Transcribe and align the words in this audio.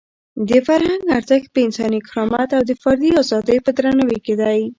د 0.47 0.49
فرهنګ 0.67 1.03
ارزښت 1.17 1.47
په 1.53 1.59
انساني 1.65 1.99
کرامت 2.07 2.49
او 2.57 2.63
د 2.69 2.71
فردي 2.81 3.11
ازادۍ 3.21 3.57
په 3.65 3.71
درناوي 3.77 4.19
کې 4.25 4.33
دی. 4.41 4.61